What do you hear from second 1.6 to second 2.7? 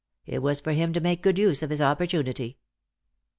of his opportunity.